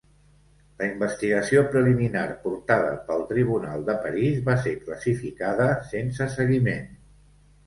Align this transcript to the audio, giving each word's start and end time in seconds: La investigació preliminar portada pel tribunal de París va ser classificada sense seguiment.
La 0.81 0.85
investigació 0.91 1.61
preliminar 1.75 2.23
portada 2.45 2.95
pel 3.11 3.21
tribunal 3.33 3.85
de 3.91 3.97
París 4.07 4.41
va 4.49 4.57
ser 4.65 4.75
classificada 4.87 5.69
sense 5.93 6.31
seguiment. 6.39 6.91